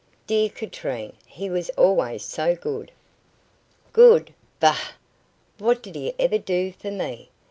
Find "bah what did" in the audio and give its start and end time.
4.59-5.93